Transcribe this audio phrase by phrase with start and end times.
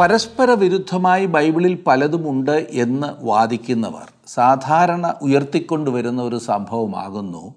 [0.00, 7.54] പരസ്പര വിരുദ്ധമായി ബൈബിളിൽ പലതുമുണ്ട് എന്ന് വാദിക്കുന്നവർ സാധാരണ ഉയർത്തിക്കൊണ്ടുവരുന്ന ഒരു സംഭവമാകുന്നു.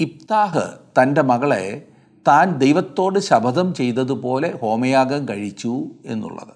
[0.00, 0.62] ഇപ്താഹ്
[1.02, 1.88] തന്റെ മകളെ
[2.28, 6.54] താൻ ദൈവത്തോട് ശപഥം ചെയ്തതുപോലെ ഹോമയാഗം കഴിച്ചു എന്നുള്ളത്.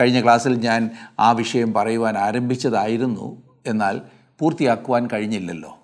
[0.00, 0.90] കഴിഞ്ഞ ക്ലാസ്സിൽ ഞാൻ
[1.20, 3.42] ആ വിഷയം പറയുവാൻ ആരംഭിച്ചതായിരുന്നു.
[3.66, 4.00] എന്നാൽ
[4.38, 5.78] പൂർത്തിയാക്കുവാൻ കഴിഞ്ഞില്ലല്ലോ.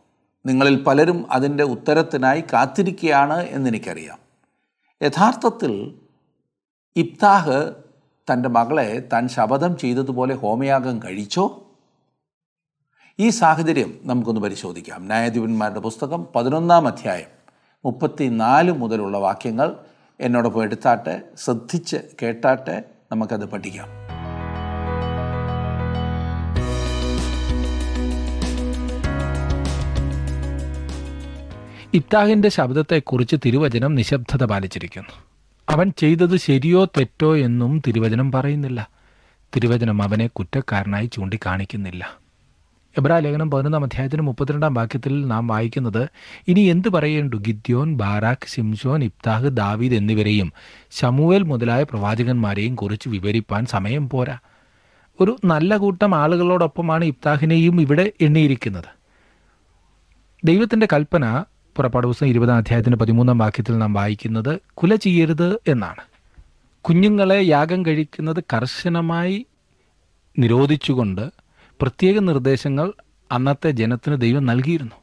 [0.47, 4.19] നിങ്ങളിൽ പലരും അതിന്റെ ഉത്തരത്തിനായി കാത്തിരിക്കുകയാണ് എന്നെനിക്കറിയാം.
[5.03, 5.95] യഥാർത്ഥത്തിൽ
[6.97, 7.75] ഇബ്താഹ്
[8.33, 11.67] തന്റെ മകളെ താൻ ശപഥം ചെയ്തതുപോലെ ഹോമയാഗം കഴിച്ചോ?
[13.19, 15.07] ഈ സാഹചര്യം നമുക്കൊന്ന് പരിശോധിക്കാം.
[15.07, 17.29] ന്യായാധിപന്മാരുടെ പുസ്തകം പതിനൊന്നാം അധ്യായം
[17.85, 19.77] മുപ്പത്തി നാല് മുതലുള്ള വാക്യങ്ങൾ
[20.21, 23.89] എന്നോടൊപ്പം എടുത്താട്ടെ ശ്രദ്ധിച്ച് കേട്ടാട്ടെ നമുക്കത് പഠിക്കാം.
[31.95, 35.30] ഇബ്താഹിന്റെ ശബ്ദത്തെക്കുറിച്ച് തിരുവചനം നിശബ്ദത പാലിച്ചിരിക്കുന്നു.
[35.71, 38.89] അവൻ ചെയ്തത് ശരിയോ തെറ്റോ എന്നും തിരുവചനം പറയുന്നില്ല.
[39.57, 42.19] തിരുവചനം അവനെ കുറ്റക്കാരനായി ചൂണ്ടിക്കാണിക്കുന്നില്ല.
[42.99, 46.09] എബ്രാ ലേഖനം പതിനൊന്നാം അധ്യായത്തിന് മുപ്പത്തിരണ്ടാം വാക്യത്തിൽ നാം വായിക്കുന്നത്
[46.49, 47.37] ഇനി എന്ത് പറയേണ്ടു?
[47.37, 50.53] ഗിദ്യോൻ ബാരാഖ് ശിംഷോൻ ഇബ്താഹ് ദാവീദ് എന്നിവരെയും
[50.91, 54.39] ശമുവേൽ മുതലായ പ്രവാചകന്മാരെയും കുറിച്ച് വിവരിപ്പാൻ സമയം പോരാ.
[55.21, 59.01] ഒരു നല്ല കൂട്ടം ആളുകളോടൊപ്പമാണ് ഇബ്താഹിനെയും ഇവിടെ എണ്ണിയിരിക്കുന്നത്.
[60.45, 61.45] ദൈവത്തിന്റെ കൽപ്പന
[61.77, 66.03] പുറപ്പാട് പുസ്തകം ഇരുപതാം അധ്യായത്തിന്റെ പതിമൂന്നാം വാക്യത്തിൽ നാം വായിക്കുന്നത് കുല ചെയ്യരുത് എന്നാണ്.
[66.81, 69.47] കുഞ്ഞുങ്ങളെ യാഗം കഴിക്കുന്നത് കർശനമായി
[70.39, 71.31] നിരോധിച്ചുകൊണ്ട്
[71.81, 72.93] പ്രത്യേക നിർദ്ദേശങ്ങൾ
[73.33, 74.97] അന്നത്തെ ജനത്തിന് ദൈവം നൽകിയിരുന്നു.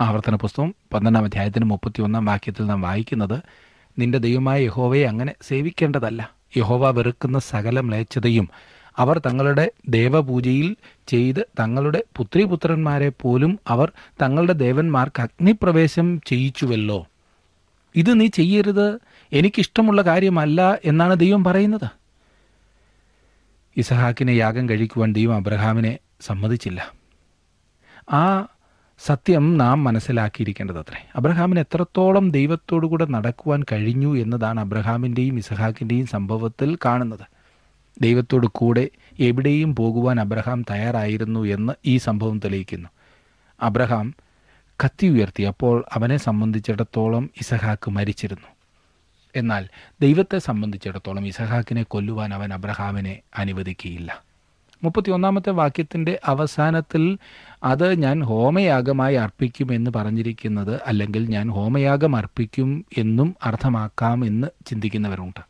[0.00, 3.40] ആവർത്തന പുസ്തകം പന്ത്രണ്ടാം അധ്യായത്തിന് മുപ്പത്തി ഒന്നാം വാക്യത്തിൽ നാം വായിക്കുന്നത്
[3.98, 6.30] നിന്റെ ദൈവമായ യഹോവയെ അങ്ങനെ സേവിക്കേണ്ടതല്ല.
[6.56, 8.48] യഹോവ വെറുക്കുന്ന സകല മ്ലേച്ഛതയും
[8.98, 10.76] അവർ തങ്ങളുടെ ദേവപൂജയിൽ
[11.08, 13.92] ചെയ്ത് തങ്ങളുടെ പുത്രിപുത്രന്മാരെ പോലും അവർ
[14.22, 17.06] തങ്ങളുടെ ദേവന്മാർക്ക് അഗ്നിപ്രവേശം ചെയ്യിച്ചുവല്ലോ.
[17.94, 18.98] ഇത് നീ ചെയ്യരുത്.
[19.32, 21.88] എനിക്കിഷ്ടമുള്ള കാര്യമല്ല എന്നാണ് ദൈവം പറയുന്നത്.
[23.76, 26.92] ഇസഹാക്കിനെ യാഗം കഴിക്കുവാൻ ദൈവം അബ്രഹാമിനെ സമ്മതിച്ചില്ല.
[28.12, 28.46] ആ
[28.98, 37.37] സത്യം നാം മനസ്സിലാക്കിയിരിക്കേണ്ടത് അത്രേ അബ്രഹാമിന് എത്രത്തോളം ദൈവത്തോടു കൂടെ നടക്കുവാൻ കഴിഞ്ഞു എന്നതാണ് അബ്രഹാമിന്റെയും ഇസഹാക്കിന്റെയും സംഭവത്തിൽ കാണുന്നത്.
[38.00, 38.88] ദൈവത്തോട് കൂടെ
[39.18, 42.88] എവിടെയും പോകുവാൻ അബ്രഹാം തയ്യാറായിരുന്നു എന്ന് ഈ സംഭവം തെളിയിക്കുന്നു.
[43.62, 44.14] അബ്രഹാം
[44.84, 48.48] കത്തി ഉയർത്തി അപ്പോൾ അവനെ സംബന്ധിച്ചിടത്തോളം ഇസഹാക്ക് മരിച്ചിരുന്നു.
[49.36, 49.68] എന്നാൽ
[50.00, 54.22] ദൈവത്തെ സംബന്ധിച്ചിടത്തോളം ഇസഹാക്കിനെ കൊല്ലുവാൻ അവൻ അബ്രഹാമിനെ അനുവദിക്കുകയില്ല.
[54.84, 57.18] മുപ്പത്തി ഒന്നാമത്തെ വാക്യത്തിന്റെ അവസാനത്തിൽ
[57.64, 65.40] അത് ഞാൻ ഹോമയാഗമായി അർപ്പിക്കും എന്ന് പറഞ്ഞിരിക്കുന്നത് അല്ലെങ്കിൽ ഞാൻ ഹോമയാഗം അർപ്പിക്കും എന്നും അർത്ഥമാക്കാം എന്ന് ചിന്തിക്കുന്നവരുണ്ട്.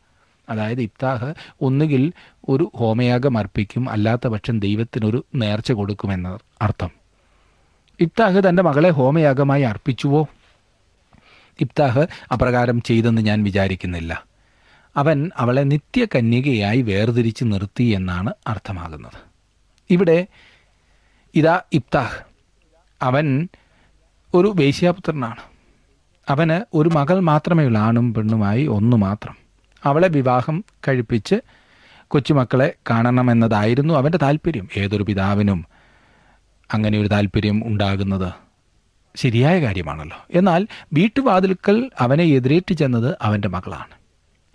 [0.49, 2.13] അതായത് ഇബ്താഹ് ഒന്നുകിൽ
[2.49, 3.89] ഒരു ഹോമയാഗം അർപ്പിക്കും.
[3.89, 6.89] അല്ലാത്ത പക്ഷം ദൈവത്തിനൊരു നേർച്ച കൊടുക്കുമെന്ന അർത്ഥം.
[7.99, 10.27] ഇബ്താഹ് തന്റെ മകളെ ഹോമയാഗമായി അർപ്പിച്ചുവോ?
[11.61, 14.23] ഇബ്താഹ് അപ്രകാരം ചെയ്തെന്ന് ഞാൻ വിചാരിക്കുന്നില്ല.
[14.97, 19.29] അവൻ അവളെ നിത്യകന്യകയായി വേർതിരിച്ച് നിർത്തി എന്നാണ് അർത്ഥമാകുന്നത്.
[19.89, 20.27] ഇവിടെ
[21.35, 22.25] ഇതാ ഇബ്താഹ്
[23.01, 23.47] അവൻ
[24.33, 25.43] ഒരു വേശ്യാപുത്രനാണ്.
[26.29, 29.35] അവന് ഒരു മകൾ മാത്രമേ ഉള്ളൂ ആണും പെണ്ണുമായി ഒന്ന് മാത്രം.
[29.83, 31.35] അവളെ വിവാഹം കഴിപ്പിച്ച്
[32.09, 34.69] കൊച്ചുമക്കളെ കാണണമെന്നതായിരുന്നു അവന്റെ താല്പര്യം.
[34.77, 35.65] ഏതൊരു പിതാവിനും
[36.73, 38.33] അങ്ങനെ ഒരു താല്പര്യം ഉണ്ടാകുന്നത്
[39.15, 40.17] ശരിയായ കാര്യമാണല്ലോ.
[40.31, 43.99] എന്നാൽ വീട്ടുവാതിൽക്കൽ അവനെ എതിരേറ്റ് ചെന്നത് അവന്റെ മകളാണ്.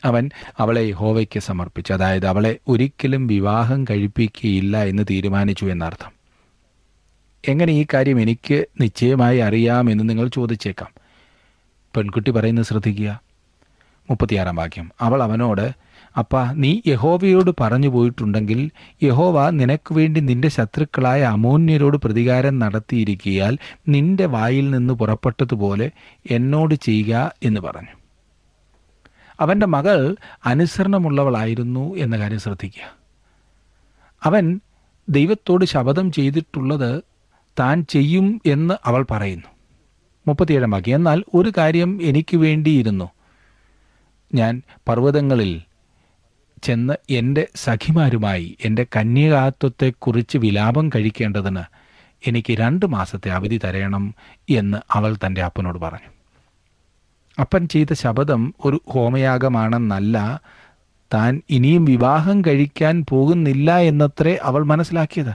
[0.04, 1.92] അവൻ അവളെ യഹോവയ്ക്ക് സമർപ്പിച്ചു.
[1.92, 6.12] അതായത് അവളെ ഒരിക്കലും വിവാഹം കഴിപ്പിക്കുകയില്ല എന്ന് തീരുമാനിച്ചു എന്നർത്ഥം.
[7.48, 10.90] എങ്ങനെ ഈ കാര്യം എനിക്ക് നിശ്ചയമായി അറിയാമെന്ന് നിങ്ങൾ ചോദിച്ചേക്കാം.
[11.96, 13.20] പെൺകുട്ടി പറയുന്നത് ശ്രദ്ധിക്കുക.
[14.10, 14.92] മുപ്പത്തിയാറാം വാക്യം.
[15.00, 15.83] അവൾ അവനോട്
[16.18, 18.70] അപ്പ നീ യഹോവയോട് പറഞ്ഞു പോയിട്ടുണ്ടെങ്കിൽ
[19.02, 23.58] യഹോവ നിനക്ക് വേണ്ടി നിന്റെ ശത്രുക്കളായ അമോന്യരോട് പ്രതികാരം നടത്തിയിരിക്കിയാൽ
[23.88, 25.90] നിന്റെ വായിൽ നിന്ന് പുറപ്പെട്ടതുപോലെ
[26.30, 27.98] എന്നോട് ചെയ്യുക എന്ന് പറഞ്ഞു.
[29.40, 30.16] അവന്റെ മകൾ
[30.46, 32.98] അനുസരണമുള്ളവളായിരുന്നു എന്ന കാര്യം ശ്രദ്ധിക്കുക.
[34.24, 34.60] അവൻ
[35.08, 37.02] ദൈവത്തോട് ശപഥം ചെയ്തിട്ടുള്ളത്
[37.60, 39.46] താൻ ചെയ്യും എന്ന് അവൾ പറയുന്നു.
[40.28, 43.10] മുപ്പത്തിയേഴാം വാക്യം എന്നാൽ ഒരു കാര്യം എനിക്ക് വേണ്ടിയിരുന്നു.
[44.34, 45.60] ഞാൻ പർവതങ്ങളിൽ
[46.64, 51.62] ചെന്ന് എന്റെ സഖിമാരുമായി എന്റെ കന്യകാത്വത്തെക്കുറിച്ച് വിലാപം കഴിക്കേണ്ടതിന്
[52.26, 54.14] എനിക്ക് രണ്ട് മാസത്തെ അവധി തരയണം
[54.50, 56.14] എന്ന് അവൾ തന്റെ അപ്പനോട് പറഞ്ഞു.
[57.40, 60.40] അപ്പൻ ചെയ്ത ശബദം ഒരു ഹോമയാഗമാണെന്നല്ല
[61.14, 65.34] താൻ ഇനിയും വിവാഹം കഴിക്കാൻ പോകുന്നില്ല എന്നത്രേ അവൾ മനസ്സിലാക്കിയത്.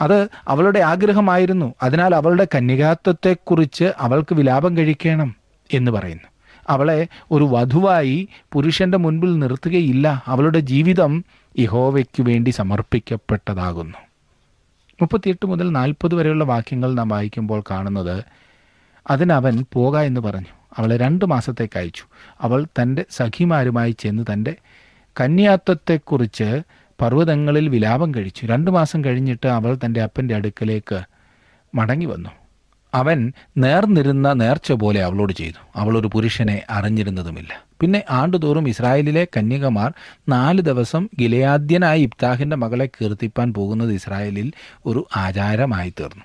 [0.00, 1.74] അത് അവളുടെ ആഗ്രഹമായിരുന്നു.
[1.82, 5.36] അതിനാൽ അവളുടെ കന്യകാത്വത്തെക്കുറിച്ച് അവൾക്ക് വിലാപം കഴിക്കണം
[5.74, 6.35] എന്ന് പറയുന്നു.
[6.68, 10.22] അവളെ ഒരു വധുവായി പുരുഷന്റെ മുൻപിൽ നിർത്തുകയില്ല.
[10.26, 11.24] അവളുടെ ജീവിതം
[11.58, 13.98] യഹോവയ്ക്കു വേണ്ടി സമർപ്പിക്കപ്പെട്ടതാകുന്നു.
[15.00, 18.24] മുപ്പത്തിയെട്ട് മുതൽ നാൽപ്പത് വരെയുള്ള വാക്യങ്ങൾ നാം വായിക്കുമ്പോൾ കാണുന്നത്
[19.10, 20.56] അതിനവൻ പോക എന്ന് പറഞ്ഞു.
[20.78, 22.02] അവളെ രണ്ട് മാസത്തേക്ക് അയച്ചു.
[22.40, 24.56] അവൾ തന്റെ സഖിമാരുമായി ചെന്ന് തന്റെ
[25.20, 26.62] കന്യാത്വത്തെക്കുറിച്ച്
[27.00, 28.46] പർവതങ്ങളിൽ വിലാപം കഴിച്ചു.
[28.46, 31.02] രണ്ട് മാസം കഴിഞ്ഞിട്ട് അവൾ തന്റെ അപ്പന്റെ അടുക്കലേക്ക്
[31.74, 32.30] മടങ്ങി വന്നു.
[32.94, 35.78] അവൻ നേർന്നിരുന്ന നേർച്ച പോലെ അവളോട് ചെയ്തു.
[35.78, 37.66] അവൾ ഒരു പുരുഷനെ അറിഞ്ഞിരുന്നതുമില്ല.
[37.80, 39.92] പിന്നെ ആണ്ടുതോറും ഇസ്രായേലിലെ കന്യകമാർ
[40.28, 44.52] നാല് ദിവസം ഗിലയാദ്യനായ ഇബ്താഹിന്റെ മകളെ കീർത്തിപ്പാൻ പോകുന്നത് ഇസ്രായേലിൽ
[44.86, 46.24] ഒരു ആചാരമായി തീർന്നു.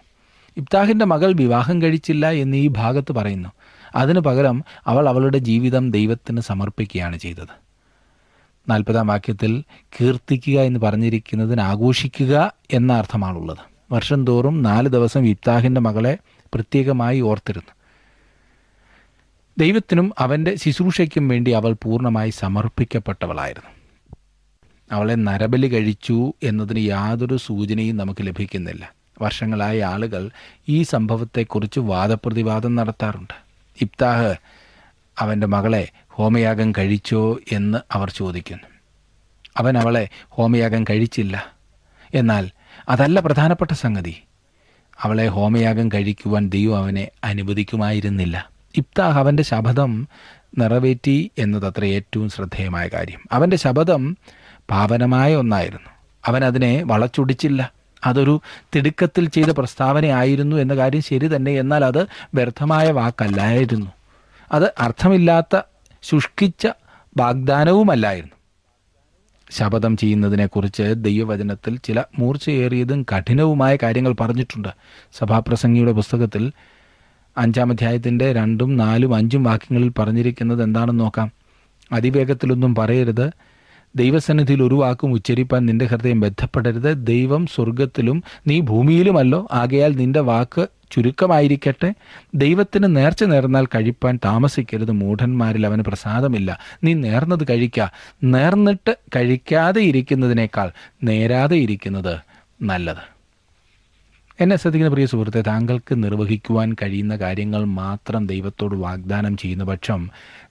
[0.58, 3.50] ഇബ്താഹിന്റെ മകൾ വിവാഹം കഴിച്ചില്ല എന്ന് ഈ ഭാഗത്ത് പറയുന്നു.
[3.96, 7.62] അതിനു പകരം അവൾ അവളുടെ ജീവിതം ദൈവത്തിന് സമർപ്പിക്കുകയാണ് ചെയ്തത്.
[8.70, 9.64] നാൽപ്പതാം വാക്യത്തിൽ
[10.02, 13.58] കീർത്തിക്കുക എന്ന് പറഞ്ഞിരിക്കുന്നതിന് ആഘോഷിക്കുക എന്ന അർത്ഥമാണുള്ളത്.
[13.92, 16.18] വർഷം തോറും നാല് ദിവസം ഇബ്താഹിന്റെ മകളെ
[16.54, 17.72] പ്രത്യേകമായി ഓർത്തിരുന്നു.
[19.58, 23.72] ദൈവത്തിനും അവന്റെ ശുശ്രൂഷയ്ക്കും വേണ്ടി അവൾ പൂർണമായി സമർപ്പിക്കപ്പെട്ടവളായിരുന്നു.
[24.92, 28.94] അവളെ നരബലി കഴിച്ചു എന്നതിന് യാതൊരു സൂചനയും നമുക്ക് ലഭിക്കുന്നില്ല.
[29.22, 30.30] വർഷങ്ങളായി ആളുകൾ
[30.70, 33.34] ഈ സംഭവത്തെക്കുറിച്ച് വാദപ്രതിവാദം നടത്താറുണ്ട്.
[33.82, 34.36] ഇബ്താഹ്
[35.20, 38.64] അവന്റെ മകളെ ഹോമയാഗം കഴിച്ചോ എന്ന് അവർ ചോദിക്കുന്നു.
[39.58, 41.54] അവൻ അവളെ ഹോമയാഗം കഴിച്ചില്ല.
[42.16, 42.50] എന്നാൽ
[42.90, 44.16] അതല്ല പ്രധാനപ്പെട്ട സംഗതി.
[45.04, 48.50] അവളെ ഹോമയാഗം കഴിക്കുവാൻ ദൈവം അവനെ അനുവദിക്കുമായിരുന്നില്ല.
[48.78, 50.08] ഇബ്താഹ് അവന്റെ ശപഥം
[50.58, 53.20] നിറവേറ്റി എന്നതത്ര ഏറ്റവും ശ്രദ്ധേയമായ കാര്യം.
[53.32, 54.18] അവന്റെ ശപഥം
[54.72, 55.90] പാവനമായ ഒന്നായിരുന്നു.
[56.26, 57.72] അവൻ അതിനെ വളച്ചൊടിച്ചില്ല.
[58.06, 58.42] അതൊരു
[58.76, 63.92] തിടുക്കത്തിൽ ചെയ്ത പ്രസ്താവനയായിരുന്നു എന്ന കാര്യം ശരി തന്നെ എന്നാൽ അത് വ്യർത്ഥമായ വാക്കല്ലായിരുന്നു.
[64.52, 65.62] അത് അർത്ഥമില്ലാത്ത
[66.04, 66.68] ശുഷ്കിച്ച
[67.18, 68.41] വാഗ്ദാനവുമല്ലായിരുന്നു.
[69.52, 74.68] ശപഥം ചെയ്യുന്നതിനെക്കുറിച്ച് ദൈവവചനത്തിൽ ചില മൂർച്ചയേറിയതും കഠിനവുമായ കാര്യങ്ങൾ പറഞ്ഞിട്ടുണ്ട്.
[75.14, 76.52] സഭാപ്രസംഗിയുടെ പുസ്തകത്തിൽ
[77.38, 81.32] അഞ്ചാം അധ്യായത്തിന്റെ രണ്ടും നാലും അഞ്ചും വാക്യങ്ങളിൽ പറഞ്ഞിരിക്കുന്നത് എന്താണെന്ന് നോക്കാം.
[81.92, 83.32] അതിവേഗത്തിലൊന്നും പറയരുത്.
[83.96, 89.48] ദൈവസന്നിധിയിൽ ഒരു വാക്കും ഉച്ചരിപ്പാൻ നിന്റെ ഹൃദയം ബന്ധപ്പെടരുത് ദൈവം സ്വർഗത്തിലും നീ ഭൂമിയിലുമല്ലോ.
[89.52, 91.94] ആകയാൽ നിന്റെ വാക്ക് ചുരുക്കമായിരിക്കട്ടെ.
[92.36, 94.92] ദൈവത്തിന് നേർച്ച നേർന്നാൽ കഴിപ്പാൻ താമസിക്കരുത്.
[94.92, 96.60] മൂഢന്മാരിൽ അവന് പ്രസാദമില്ല.
[96.84, 97.88] നീ നേർന്നത് കഴിക്ക.
[98.24, 100.72] നേർന്നിട്ട് കഴിക്കാതെ ഇരിക്കുന്നതിനേക്കാൾ
[101.04, 102.20] നേരാതെ ഇരിക്കുന്നത്
[102.62, 103.12] നല്ലത്.
[104.40, 110.10] എന്നെ ശ്രദ്ധിക്കുന്ന പ്രിയ സുഹൃത്തെ താങ്കൾക്ക് നിർവഹിക്കുവാൻ കഴിയുന്ന കാര്യങ്ങൾ മാത്രം ദൈവത്തോട് വാഗ്ദാനം ചെയ്യുന്ന പക്ഷം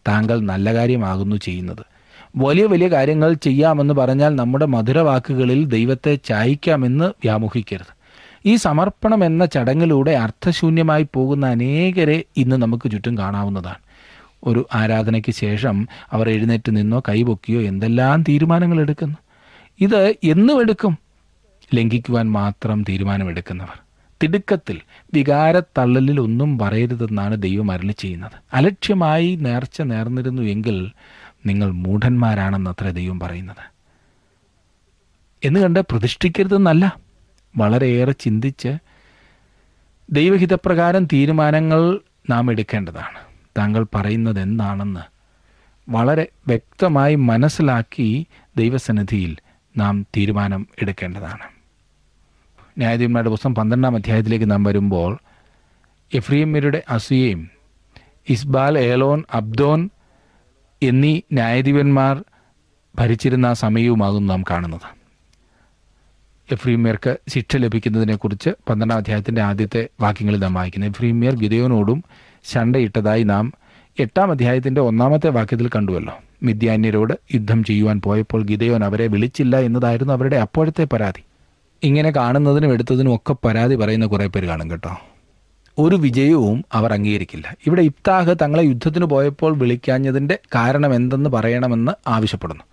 [0.08, 1.99] താങ്കൾ നല്ല കാര്യമാകുന്നു ചെയ്യുന്നത്.
[2.36, 8.00] വലിയ വലിയ കാര്യങ്ങൾ ചെയ്യാമെന്ന് പറഞ്ഞാൽ നമ്മുടെ മധുരവാക്കുകളിൽ ദൈവത്തെ ചായ്ക്കാമെന്ന് വ്യാമോഹിക്കരുത്.
[8.46, 13.76] ഈ സമർപ്പണം എന്ന ചടങ്ങിലൂടെ അർത്ഥശൂന്യമായി പോകുന്ന അനേകരെ ഇന്ന് നമുക്ക് ചുറ്റും കാണാവുന്നതാണ്.
[14.44, 19.16] ഒരു ആരാധനയ്ക്ക് ശേഷം അവർ എഴുന്നേറ്റ് നിന്നോ കൈപൊക്കിയോ എന്തെല്ലാം തീരുമാനങ്ങൾ എടുക്കുന്നു?
[19.80, 20.98] ഇത് എന്നും എടുക്കും
[21.74, 23.80] ലംഘിക്കുവാൻ മാത്രം തീരുമാനമെടുക്കുന്നവർ.
[24.22, 24.80] തിടുക്കത്തിൽ
[25.14, 28.32] വികാരത്തള്ളലിൽ ഒന്നും പറയരുതെന്നാണ് ദൈവം അരളി ചെയ്യുന്നത്.
[28.54, 30.90] അലക്ഷ്യമായി നേർച്ച നേർന്നിരുന്നു എങ്കിൽ
[31.46, 33.70] നിങ്ങൾ മൂഢന്മാരാണെന്നത്ര ദൈവം പറയുന്നത്.
[35.44, 36.96] എന്ന് കണ്ട് പ്രതിഷ്ഠിക്കരുതെന്നല്ല
[37.56, 38.78] വളരെയേറെ ചിന്തിച്ച്
[40.10, 42.00] ദൈവഹിതപ്രകാരം തീരുമാനങ്ങൾ
[42.30, 43.18] നാം എടുക്കേണ്ടതാണ്.
[43.58, 45.00] താങ്കൾ പറയുന്നത് എന്താണെന്ന്
[45.90, 48.26] വളരെ വ്യക്തമായി മനസ്സിലാക്കി
[48.56, 49.36] ദൈവസന്നിധിയിൽ
[49.78, 51.60] നാം തീരുമാനം എടുക്കേണ്ടതാണ്.
[52.78, 55.18] ന്യായാധിപന്മാരുടെ പുസ്തകം പന്ത്രണ്ടാം അധ്യായത്തിലേക്ക് നാം വരുമ്പോൾ
[56.14, 57.50] എഫ്രീമരുടെ അസൂയയും
[58.28, 59.90] ഇസ്ബാൽ ഏലോൻ അബ്ദോൻ
[60.82, 62.24] എന്നീ ന്യായാധിപന്മാർ
[62.94, 65.00] ഭരിച്ചിരുന്ന ആ സമയവുമാകും നാം കാണുന്നത്.
[66.52, 72.04] എഫ്രീമിയർക്ക് ശിക്ഷ ലഭിക്കുന്നതിനെക്കുറിച്ച് പന്ത്രണ്ടാം അധ്യായത്തിന്റെ ആദ്യത്തെ വാക്യങ്ങളിൽ നാം വായിക്കുന്നത് എഫ്രീമിയർ ഗിതയോനോടും
[72.44, 73.52] ശണ്ടയിട്ടതായി നാം
[73.98, 76.18] എട്ടാം അധ്യായത്തിന്റെ ഒന്നാമത്തെ വാക്യത്തിൽ കണ്ടുവല്ലോ.
[76.42, 81.22] മിഥ്യാന്യരോട് യുദ്ധം ചെയ്യുവാൻ പോയപ്പോൾ ഗിതയോൻ അവരെ വിളിച്ചില്ല എന്നതായിരുന്നു അവരുടെ അപ്പോഴത്തെ പരാതി.
[81.82, 85.00] ഇങ്ങനെ കാണുന്നതിനും എടുത്തതിനും ഒക്കെ പരാതി പറയുന്ന കുറേ പേര് കാണും കേട്ടോ.
[85.78, 87.56] ഒരു വിജയവും അവർ അംഗീകരിക്കില്ല.
[87.66, 92.64] ഇവിടെ ഇബ്താഹ് തങ്ങളെ യുദ്ധത്തിന് പോയപ്പോൾ വിളിക്കാഞ്ഞതിന്റെ കാരണം എന്തെന്ന് പറയണമെന്ന് ആവശ്യപ്പെടുന്നു.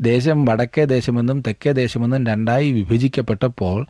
[0.00, 3.86] ദേശം വടക്കേ ദേശമെന്നും തെക്കേ ദേശമെന്നും രണ്ടായി വിഭജിക്കപ്പെട്ടപ്പോൾ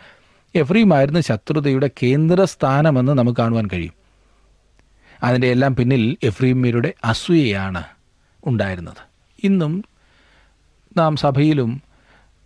[0.54, 3.92] എഫ്രീമായിരുന്നു ശത്രുതയുടെ കേന്ദ്രസ്ഥാനമെന്ന് നമുക്ക് കാണുവാൻ കഴിയും.
[5.22, 7.82] അതിന്റെ എല്ലാം പിന്നിൽ എഫ്രീമ്യരുടെ അസൂയയാണ്
[8.46, 9.08] ഉണ്ടായിരുന്നത്.
[9.44, 9.84] ഇന്നും
[10.96, 11.82] നാം സഭയിലും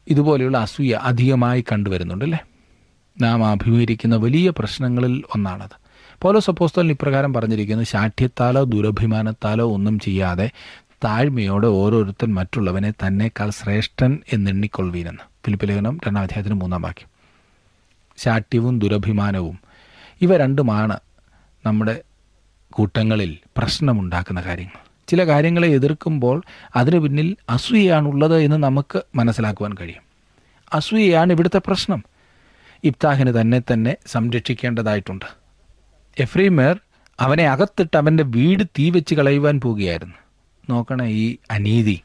[0.09, 2.39] ഇതുപോലെയുള്ള അസൂയ അധികമായി കണ്ടുവരുന്നുണ്ടല്ലേ
[3.21, 5.82] നാം അഭിമുഖീകരിക്കുന്ന വലിയ പ്രശ്നങ്ങളിൽ ഒന്നാണത്.
[6.23, 10.51] പോലോസ് അപ്പോസ്തലൻ ഇപ്രകാരം പറഞ്ഞിരിക്കുന്നു ശാഠ്യത്താലോ ദുരഭിമാനത്താലോ ഒന്നും ചെയ്യാതെ
[11.05, 17.09] താഴ്മയോടെ ഓരോരുത്തൻ മറ്റുള്ളവനെ തന്നെക്കാൾ ശ്രേഷ്ഠൻ എന്നെണ്ണിക്കൊള്ളുവീനെന്ന് ഫിലിപ്പിലേഖനം രണ്ടാം അധ്യായത്തിന് മൂന്നാം വാക്യം.
[18.17, 19.59] ശാഠ്യവും ദുരഭിമാനവും
[20.23, 21.01] ഇവ രണ്ടുമാണ്
[21.67, 22.03] നമ്മുടെ
[22.73, 24.79] കൂട്ടങ്ങളിൽ പ്രശ്നമുണ്ടാക്കുന്ന കാര്യങ്ങൾ.
[25.09, 26.43] ചില കാര്യങ്ങളെ എതിർക്കുമ്പോൾ
[26.77, 30.03] അതിനു പിന്നിൽ അസൂയയാണുള്ളത് എന്ന് നമുക്ക് മനസ്സിലാക്കുവാൻ കഴിയും.
[30.73, 32.05] അസൂയയാണ് ഇവിടുത്തെ പ്രശ്നം.
[32.85, 35.42] ഇബ്താഹിന് തന്നെ തന്നെ സംരക്ഷിക്കേണ്ടതായിട്ടുണ്ട്.
[36.19, 36.79] എഫ്രീമർ
[37.21, 40.15] അവനെ അകത്തിട്ട് അവന്റെ വീട് തീ വെച്ച് കളയുവാൻ പോവുകയായിരുന്നു.
[40.71, 42.01] നോക്കണേ ഈ അനീതി.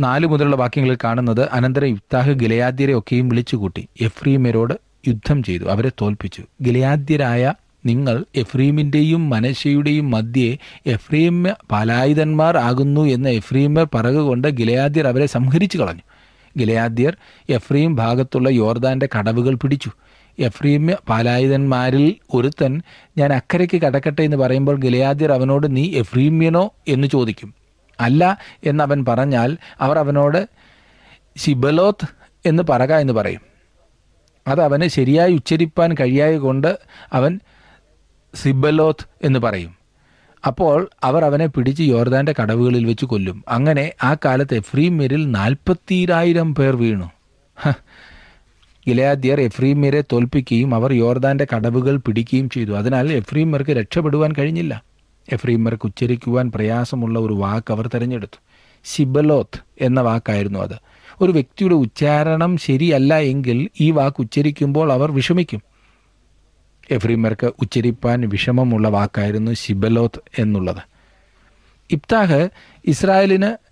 [0.00, 3.88] നാല് മുതലുള്ള വാക്യങ്ങളിൽ കാണുന്നത് അനന്തരം യുക്താഹ് ഗിലയാദ്യരെ ഒക്കെയും വിളിച്ചുകൂട്ടി.
[4.00, 4.74] എഫ്രീമരോട്
[5.08, 5.64] യുദ്ധം ചെയ്തു.
[5.64, 6.42] അവരെ തോൽപ്പിച്ചു.
[6.62, 7.54] ഗിലയാദ്യരായ
[7.86, 16.02] നിങ്ങൾ എഫ്രീമിന്റെയും മനശയുടെയും മധ്യേ എഫ്രീം പലായുധന്മാർ ആകുന്നു എന്ന് എഫ്രീമർ പറകുകൊണ്ട് ഗിലയാദ്യർ അവരെ സംഹരിച്ചു കളഞ്ഞു.
[16.58, 17.16] ഗിലയാദ്യർ
[17.50, 19.90] എഫ്രീം ഭാഗത്തുള്ള യോർദാന്റെ കടവുകൾ പിടിച്ചു.
[20.38, 22.82] എഫ്രീം പാലായുധന്മാരിൽ ഒരുത്തൻ
[23.18, 26.74] ഞാൻ അക്കരയ്ക്ക് കടക്കട്ടെ എന്ന് പറയുമ്പോൾ ഗിലയാദ്യർ അവനോട് നീ എഫ്രീമ്യനോ?
[26.88, 27.54] എന്ന് ചോദിക്കും.
[28.00, 30.48] അല്ല എന്നവൻ പറഞ്ഞാൽ അവർ അവനോട്
[31.36, 32.08] ശിബലോത്ത്
[32.46, 33.40] എന്ന് പറക എന്ന് പറയും.
[34.48, 36.78] അത് അവന് ശരിയായി ഉച്ചരിപ്പാൻ കഴിയായ കൊണ്ട്
[37.12, 37.40] അവൻ
[38.34, 39.76] സിബലോത്ത് എന്ന് പറയും.
[40.46, 43.44] അപ്പോൾ അവർ അവനെ പിടിച്ച് യോർദാന്റെ കടവുകളിൽ വെച്ച് കൊല്ലും.
[43.48, 47.10] അങ്ങനെ ആ കാലത്ത് എഫ്രീമ്യരിൽ നാൽപ്പത്തിരായിരം പേർ വീണു.
[48.88, 52.72] ഗിലയാദ്യർ എഫ്രീമ്യരെ തോൽപ്പിക്കുകയും അവർ യോർദാന്റെ കടവുകൾ പിടിക്കുകയും ചെയ്തു.
[52.72, 54.82] അതിനാൽ എഫ്രീമ്യർക്ക് രക്ഷപ്പെടുവാൻ കഴിഞ്ഞില്ല.
[55.32, 58.38] എഫ്രീമ്യർക്ക് ഉച്ചരിക്കുവാൻ പ്രയാസമുള്ള ഒരു വാക്ക് അവർ തിരഞ്ഞെടുത്തു.
[58.84, 60.78] ശിബലോത്ത് എന്ന വാക്കായിരുന്നു അത്.
[61.20, 65.62] ഒരു വ്യക്തിയുടെ ഉച്ചാരണം ശരിയല്ല എങ്കിൽ ഈ വാക്ക് ഉച്ചരിക്കുമ്പോൾ അവർ വിഷമിക്കും.
[66.90, 70.82] എഫ്രീമർക്ക് ഉച്ചരിപ്പാൻ വിഷമമുള്ള വാക്കായിരുന്നു ശിബലോത്ത് എന്നുള്ളത്.
[71.90, 72.48] ഇബ്താഹ്
[72.86, 73.63] ഇസ്രായേലിന്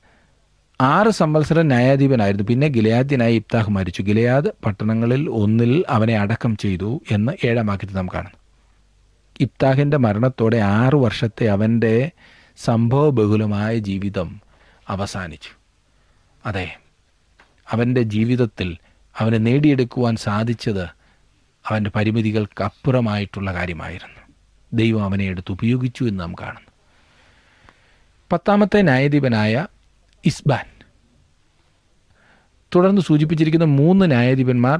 [0.82, 2.44] ആറ് സംവത്സരം ന്യായാധിപനായിരുന്നു.
[2.44, 4.02] പിന്നെ ഗിലയാദ്യനായി ഇബ്താഹ് മരിച്ചു.
[4.02, 8.38] ഗിലയാദ് പട്ടണങ്ങളിൽ ഒന്നിൽ അവനെ അടക്കം ചെയ്തു എന്ന് ഏഴാം വാക്യത്തിൽ നാം കാണുന്നു.
[9.40, 12.10] ഇബ്താഹിന്റെ മരണത്തോടെ ആറു വർഷത്തെ അവന്റെ
[12.64, 14.40] സംഭവബഹുലമായ ജീവിതം
[14.88, 15.58] അവസാനിച്ചു.
[16.46, 16.78] അതെ
[17.70, 18.76] അവന്റെ ജീവിതത്തിൽ
[19.18, 20.84] അവനെ നേടിയെടുക്കുവാൻ സാധിച്ചത്
[21.68, 24.20] അവന്റെ പരിമിതികൾക്ക് അപ്പുറമായിട്ടുള്ള കാര്യമായിരുന്നു.
[24.72, 26.70] ദൈവം അവനെ എടുത്ത് ഉപയോഗിച്ചു എന്ന് നാം കാണുന്നു.
[28.32, 29.66] പത്താമത്തെ ന്യായാധിപനായ
[30.24, 30.71] ഇസ്ബാൻ.
[32.74, 34.78] തുടർന്ന് സൂചിപ്പിച്ചിരിക്കുന്ന മൂന്ന് ന്യായാധിപന്മാർ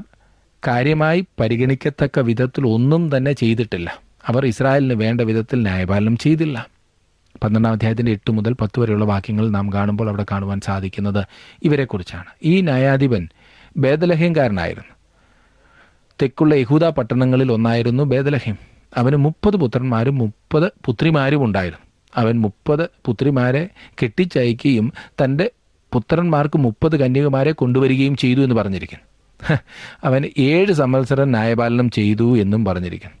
[0.67, 3.99] കാര്യമായി പരിഗണിക്കത്തക്ക വിധത്തിൽ ഒന്നും തന്നെ ചെയ്തിട്ടില്ല.
[4.27, 6.67] അവർ ഇസ്രായേലിന് വേണ്ട വിധത്തിൽ ന്യായപാലനം ചെയ്തില്ല.
[7.43, 11.25] പന്ത്രണ്ടാം അധ്യായത്തിന്റെ എട്ട് മുതൽ പത്ത് വരെയുള്ള വാക്യങ്ങൾ നാം കാണുമ്പോൾ അവിടെ കാണുവാൻ സാധിക്കുന്നത്
[11.63, 12.25] ഇവരെക്കുറിച്ചാണ്.
[12.43, 13.27] ഈ ന്യായാധിപൻ
[13.77, 14.93] ബേദലഹ്യംകാരനായിരുന്നു
[16.21, 18.57] തെക്കുള്ള യഹൂദ പട്ടണങ്ങളിൽ ഒന്നായിരുന്നു ബേദലഹേം
[18.97, 21.85] അവന് മുപ്പത് പുത്രന്മാരും മുപ്പത് പുത്രിമാരും ഉണ്ടായിരുന്നു.
[22.15, 23.69] അവൻ മുപ്പത് പുത്രിമാരെ
[24.03, 25.51] കെട്ടിച്ചയക്കുകയും തന്റെ
[25.93, 29.05] പുത്രന്മാർക്ക് മുപ്പത് കന്യകുമാരെ കൊണ്ടുവരികയും ചെയ്തു എന്ന് പറഞ്ഞിരിക്കുന്നു.
[30.03, 33.17] അവൻ ഏഴ് സംവത്സരം ന്യായപാലനം ചെയ്തു എന്നും പറഞ്ഞിരിക്കുന്നു.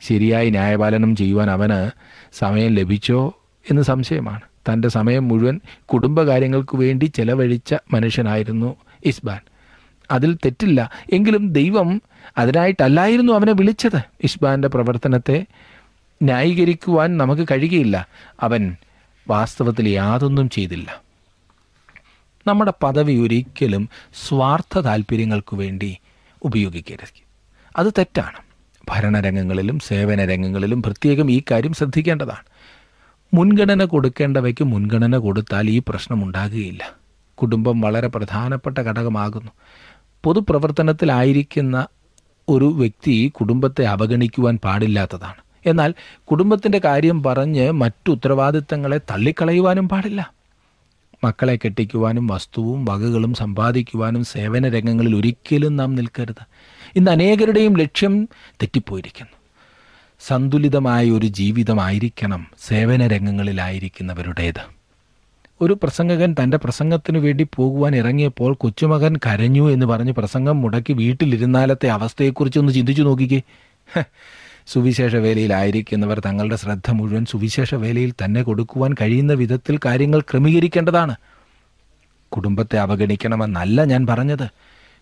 [0.00, 1.90] ശരിയായി ന്യായപാലനം ചെയ്യുവാൻ അവന്
[2.32, 3.38] സമയം ലഭിച്ചോ
[3.70, 4.40] എന്ന് സംശയമാണ്.
[4.72, 9.40] തന്റെ സമയം മുഴുവൻ കുടുംബകാര്യങ്ങൾക്ക് വേണ്ടി ചെലവഴിച്ച മനുഷ്യനായിരുന്നു ഇസ്ബാൻ.
[10.10, 10.90] അതിൽ തെറ്റില്ല.
[11.12, 12.02] എങ്കിലും ദൈവം
[12.38, 14.00] അതിനായിട്ടല്ലായിരുന്നു അവനെ വിളിച്ചത്.
[14.24, 15.46] ഇസ്ബാന്റെ പ്രവർത്തനത്തെ
[16.22, 18.08] ന്യായീകരിക്കുവാൻ നമുക്ക് കഴിയുകയില്ല.
[18.40, 18.76] അവൻ
[19.28, 21.03] വാസ്തവത്തിൽ യാതൊന്നും ചെയ്തില്ല.
[22.46, 23.88] നമ്മുടെ പദവി ഒരിക്കലും
[24.28, 25.98] സ്വാർത്ഥ താല്പര്യങ്ങൾക്ക് വേണ്ടി
[26.42, 27.24] ഉപയോഗിക്കരുത്.
[27.76, 28.38] അത് തെറ്റാണ്.
[28.88, 32.54] ഭരണരംഗങ്ങളിലും സേവന രംഗങ്ങളിലും പ്രത്യേകം ഈ കാര്യം ശ്രദ്ധിക്കേണ്ടതാണ്.
[33.34, 36.92] മുൻഗണന കൊടുക്കേണ്ടവയ്ക്ക് മുൻഗണന കൊടുത്താൽ ഈ പ്രശ്നം ഉണ്ടാകുകയില്ല.
[37.34, 39.50] കുടുംബം വളരെ പ്രധാനപ്പെട്ട ഘടകമാകുന്നു.
[40.24, 41.86] പൊതുപ്രവർത്തനത്തിലായിരിക്കുന്ന
[42.48, 45.44] ഒരു വ്യക്തി കുടുംബത്തെ അവഗണിക്കുവാൻ പാടില്ലാത്തതാണ്.
[45.66, 50.33] എന്നാൽ കുടുംബത്തിന്റെ കാര്യം പറഞ്ഞ് മറ്റു ഉത്തരവാദിത്തങ്ങളെ തള്ളിക്കളയുവാനും പാടില്ല.
[51.24, 56.42] മക്കളെ കെട്ടിക്കുവാനും വസ്തുവും വകകളും സമ്പാദിക്കുവാനും സേവന രംഗങ്ങളിൽ ഒരിക്കലും നാം നിൽക്കരുത്.
[56.96, 59.32] ഇന്ന് അനേകരുടെയും ലക്ഷ്യം തെറ്റിപ്പോയിരിക്കുന്നു.
[60.20, 64.62] സന്തുലിതമായ ഒരു ജീവിതമായിരിക്കണം സേവന രംഗങ്ങളിലായിരിക്കുന്നവരുടേത്.
[65.60, 72.58] ഒരു പ്രസംഗകൻ തന്റെ പ്രസംഗത്തിനു വേണ്ടി പോകുവാൻ ഇറങ്ങിയപ്പോൾ കൊച്ചുമകൻ കരഞ്ഞു എന്ന് പറഞ്ഞ് പ്രസംഗം മുടക്കി വീട്ടിലിരുന്നാലത്തെ അവസ്ഥയെക്കുറിച്ച്
[72.58, 73.42] ഒന്ന് ചിന്തിച്ചു നോക്കിക്കേ.
[74.66, 81.16] സുവിശേഷ വേലയിലായിരിക്കുന്നവർ തങ്ങളുടെ ശ്രദ്ധ മുഴുവൻ സുവിശേഷ വേലയിൽ തന്നെ കൊടുക്കുവാൻ കഴിയുന്ന വിധത്തിൽ കാര്യങ്ങൾ ക്രമീകരിക്കേണ്ടതാണ്.
[82.28, 84.48] കുടുംബത്തെ അവഗണിക്കണമെന്നല്ല ഞാൻ പറഞ്ഞത്.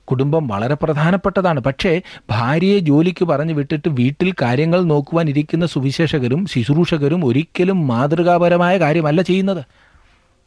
[0.04, 1.60] കുടുംബം വളരെ പ്രധാനപ്പെട്ടതാണ്.
[1.60, 9.64] പക്ഷേ ഭാര്യയെ ജോലിക്ക് പറഞ്ഞു വിട്ടിട്ട് വീട്ടിൽ കാര്യങ്ങൾ നോക്കുവാൻ ഇരിക്കുന്ന സുവിശേഷകരും ശുശ്രൂഷകരും ഒരിക്കലും മാതൃകാപരമായ കാര്യമല്ല ചെയ്യുന്നത്.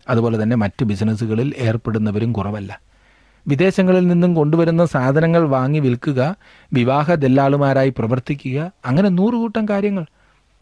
[0.09, 2.81] അതുപോലെ തന്നെ മറ്റ് ബിസിനസ്സുകളിൽ ഏർപ്പെടുന്നവരും കുറവല്ല.
[3.47, 6.35] വിദേശങ്ങളിൽ നിന്നും കൊണ്ടുവരുന്ന സാധനങ്ങൾ വാങ്ങി വിൽക്കുക
[6.73, 10.05] വിവാഹ ദല്ലാളുമാരായി പ്രവർത്തിക്കുക അങ്ങനെ നൂറുകൂട്ടം കാര്യങ്ങൾ.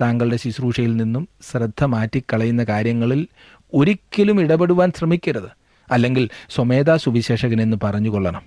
[0.02, 3.28] താങ്കളുടെ ശുശ്രൂഷയിൽ നിന്നും ശ്രദ്ധ മാറ്റിക്കളയുന്ന കാര്യങ്ങളിൽ
[3.74, 5.50] ഒരിക്കലും ഇടപെടുവാൻ ശ്രമിക്കരുത്.
[5.92, 8.42] അല്ലെങ്കിൽ സ്വമേധാ സുവിശേഷകൻ എന്ന് പറഞ്ഞുകൊള്ളണം.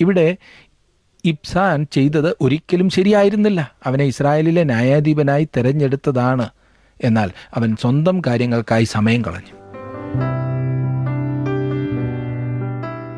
[0.00, 0.36] ഇവിടെ
[1.24, 3.72] ഇബ്സാൻ ചെയ്തത് ഒരിക്കലും ശരിയായിരുന്നില്ല.
[3.86, 6.48] അവനെ ഇസ്രായേലിലെ ന്യായാധിപനായി തെരഞ്ഞെടുത്തതാണ്.
[7.04, 9.62] എന്നാൽ അവൻ സ്വന്തം കാര്യങ്ങൾക്കായി സമയം കളഞ്ഞു.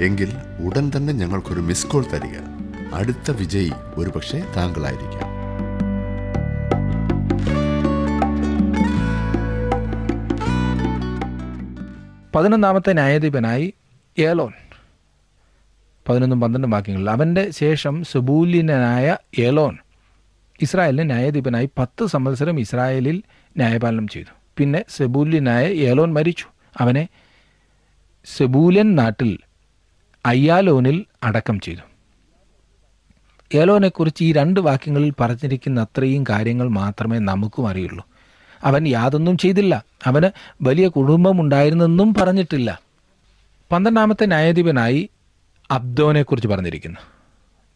[0.00, 0.32] എങ്കിൽ
[0.66, 2.38] ഉടൻ തന്നെ ഞങ്ങൾക്കൊരു മിസ് കോൾ തരിക.
[2.94, 5.36] അടുത്ത വിജയി ഒരുപക്ഷെ താങ്കളായിരിക്കാം.
[12.34, 13.74] പതിനൊന്നാമത്തെ ന്യായാധിപനായി
[14.18, 14.52] ഏലോൻ.
[16.08, 19.78] പതിനൊന്നും പന്ത്രണ്ടും വാക്യങ്ങളിൽ അവന്റെ ശേഷം സുബൂല്യനായ ഏലോൻ
[20.62, 23.22] ഇസ്രായേലിന് ന്യായാധിപനായി പത്ത് സംവത്സരം ഇസ്രായേലിൽ
[23.56, 24.34] ന്യായപാലനം ചെയ്തു.
[24.56, 26.46] പിന്നെ സെബൂല്യനായ ഏലോൻ മരിച്ചു.
[26.80, 27.08] അവനെ
[28.24, 29.38] സെബൂലൻ നാട്ടിൽ
[30.26, 31.80] അയ്യാലോനിൽ അടക്കം ചെയ്തു.
[33.56, 38.06] ഏലോനെക്കുറിച്ച് ഈ രണ്ട് വാക്യങ്ങളിൽ പറഞ്ഞിരിക്കുന്ന അത്രയും കാര്യങ്ങൾ മാത്രമേ നമുക്കും അറിയുള്ളൂ.
[38.64, 39.84] അവൻ യാതൊന്നും ചെയ്തില്ല.
[40.04, 40.30] അവന്
[40.62, 42.80] വലിയ കുടുംബമുണ്ടായിരുന്നെന്നും പറഞ്ഞിട്ടില്ല.
[43.72, 45.10] പന്ത്രണ്ടാമത്തെ ന്യായാധിപനായി
[45.70, 47.00] അബ്ദോനെക്കുറിച്ച് പറഞ്ഞിരിക്കുന്നു.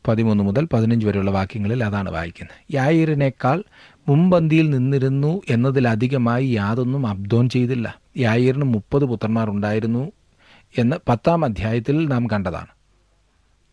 [0.09, 2.75] പതിമൂന്ന് മുതൽ പതിനഞ്ച് വരെയുള്ള വാക്യങ്ങളിൽ അതാണ് വായിക്കുന്നത്.
[2.75, 3.63] യായിറിനേക്കാൾ
[4.09, 7.99] മുമ്പന്തിയിൽ നിന്നിരുന്നു എന്നതിലധികമായി യാതൊന്നും അബ്ദോൻ ചെയ്തില്ല.
[8.19, 10.13] യായിറിന് മുപ്പത് പുത്രന്മാർ ഉണ്ടായിരുന്നു
[10.79, 12.67] എന്ന് പത്താം അധ്യായത്തിൽ നാം കണ്ടതാണ്.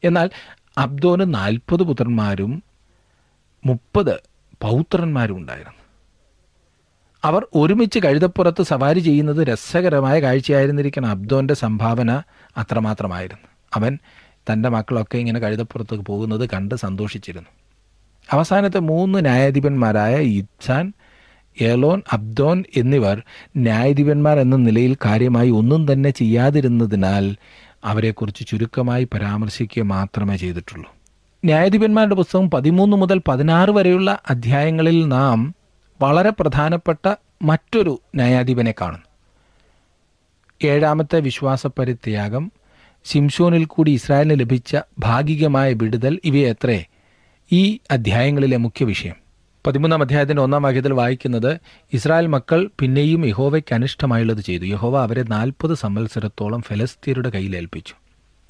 [0.04, 0.30] എന്നാൽ
[0.78, 2.64] അബ്ദോന് നാൽപ്പത് പുത്രന്മാരും
[3.66, 4.20] മുപ്പത്
[4.62, 5.78] പൗത്രന്മാരും ഉണ്ടായിരുന്നു.
[7.24, 11.10] അവർ ഒരുമിച്ച് കഴുതപ്പുറത്ത് സവാരി ചെയ്യുന്നത് രസകരമായ കാഴ്ചയായിരുന്നിരിക്കണം.
[11.10, 12.22] അബ്ദോന്റെ സംഭാവന
[12.58, 13.48] അത്രമാത്രമായിരുന്നു.
[13.74, 14.00] അവൻ
[14.54, 17.50] തന്റെ മക്കളൊക്കെ ഇങ്ങനെ കഴുതപ്പുറത്ത് പോകുന്നത് കണ്ട് സന്തോഷിച്ചിരുന്നു.
[18.32, 20.94] അവസാനത്തെ മൂന്ന് ന്യായാധിപന്മാരായ ഇബ്സാൻ
[21.62, 23.22] ഏലോൻ അബ്ദോൻ എന്നിവർ
[23.58, 27.36] ന്യായാധിപന്മാർ എന്ന നിലയിൽ കാര്യമായി ഒന്നും തന്നെ ചെയ്യാതിരുന്നതിനാൽ
[27.86, 30.96] അവരെക്കുറിച്ച് ചുരുക്കമായി പരാമർശിക്കുക മാത്രമേ ചെയ്തിട്ടുള്ളൂ.
[31.46, 35.56] ന്യായാധിപന്മാരുടെ പുസ്തകം പതിമൂന്ന് മുതൽ പതിനാറ് വരെയുള്ള അധ്യായങ്ങളിൽ നാം
[36.02, 39.08] വളരെ പ്രധാനപ്പെട്ട മറ്റൊരു ന്യായാധിപനെ കാണുന്നു.
[40.68, 42.52] ഏഴാമത്തെ വിശ്വാസപരിത്യാഗം
[43.06, 46.86] ശിംഷോനിൽ കൂടി ഇസ്രായേലിന് ലഭിച്ച ഭാഗികമായ വിടുതൽ ഇവയത്രേ?
[47.52, 49.27] ഈ അധ്യായങ്ങളിലെ മുഖ്യ വിഷയം.
[49.68, 51.58] പതിമൂന്നാം അധ്യായത്തിന്റെ ഒന്നാം വാക്യത്തിൽ വായിക്കുന്നത്
[51.94, 54.66] ഇസ്രായേൽ മക്കൾ പിന്നെയും യഹോവയ്ക്ക് അനിഷ്ടമായുള്ളത് ചെയ്തു.
[54.66, 57.94] യഹോവ അവരെ നാൽപ്പത് സംവത്സരത്തോളം ഫലസ്തീനയുടെ കയ്യിൽ ഏൽപ്പിച്ചു.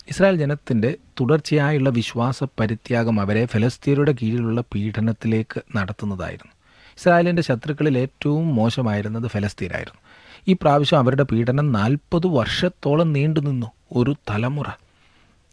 [0.09, 6.51] ഇസ്രായേൽ ജനത്തിന്റെ തുടർച്ചയായുള്ള വിശ്വാസ പരിത്യാഗം അവരെ ഫലസ്തീനയുടെ കീഴിലുള്ള പീഡനത്തിലേക്ക് നടത്തുന്നതായിരുന്നു.
[6.98, 10.01] ഇസ്രായേലിന്റെ ശത്രുക്കളിൽ ഏറ്റവും മോശമായിരുന്നത് ഫലസ്തീനായിരുന്നു.
[10.48, 14.65] ഈ പ്രാവശ്യം അവരുടെ പീഡനം നാൽപ്പത് വർഷത്തോളം നീണ്ടുനിന്നു ഒരു തലമുറ.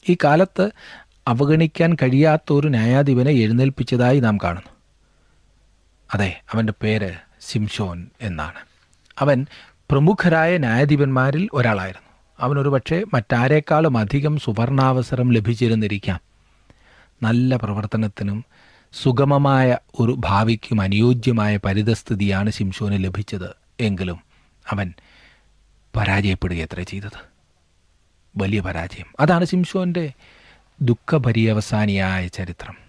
[0.09, 0.71] ഈ കാലത്ത്
[1.29, 4.74] അവഗണിക്കാൻ കഴിയാത്ത ഒരു ന്യായാധിപനെ എഴുന്നേൽപ്പിച്ചതായി നാം കാണുന്നു.
[6.13, 8.59] അതെ അവന്റെ പേര് സിംഷോൻ എന്നാണ്.
[9.19, 9.47] അവൻ
[9.91, 12.09] പ്രമുഖരായ ന്യായാധിപന്മാരിൽ ഒരാളായിരുന്നു.
[12.39, 16.21] അവനൊരു പക്ഷേ മറ്റാരേക്കാളും അധികം സുവർണാവസരം ലഭിച്ചിരുന്നിരിക്കാം.
[17.23, 18.45] നല്ല പ്രവർത്തനത്തിനും
[19.03, 24.21] സുഗമമായ ഒരു ഭാവിക്കും അനുയോജ്യമായ പരിതസ്ഥിതിയാണ് ശിംഷോന് ലഭിച്ചത് എങ്കിലും
[24.71, 24.95] അവൻ
[25.97, 27.35] പരാജയപ്പെടുകയത്ര ചെയ്തത്.
[28.37, 29.07] വലിയ പരാജയം.
[29.21, 30.13] അതാണ് ശിംഷോന്റെ
[30.83, 32.84] ദുഃഖപര്യവസാനിയായ ചരിത്രം.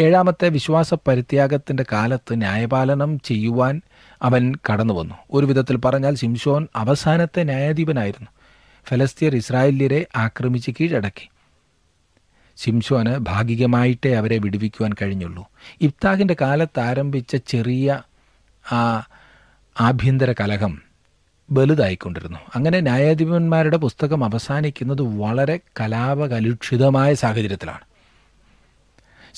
[0.00, 3.82] ഏഴാമത്തെ വിശ്വാസ പരിത്യാഗത്തിന്റെ കാലത്ത് ന്യായപാലനം ചെയ്യുവാൻ
[4.22, 5.14] അവൻ കടന്നു വന്നു.
[5.32, 8.30] ഒരു വിധത്തിൽ പറഞ്ഞാൽ ശിംഷോൻ അവസാനത്തെ ന്യായാധിപനായിരുന്നു.
[8.88, 11.28] ഫലസ്തീർ ഇസ്രായേല്യരെ ആക്രമിച്ച് കീഴടക്കി.
[12.56, 15.48] ശിംഷോന് ഭാഗികമായിട്ടേ അവരെ വിടുവിക്കുവാൻ കഴിഞ്ഞുള്ളൂ.
[15.80, 18.02] ഇബ്താഹിന്റെ കാലത്ത് ആരംഭിച്ച ചെറിയ
[18.72, 19.06] ആ
[19.80, 20.82] ആഭ്യന്തര കലഹം
[21.52, 22.38] വലുതായിക്കൊണ്ടിരുന്നു.
[22.54, 27.87] അങ്ങനെ ന്യായാധിപന്മാരുടെ പുസ്തകം അവസാനിക്കുന്നത് വളരെ കലാപകലുഷിതമായ സാഹചര്യത്തിലാണ്.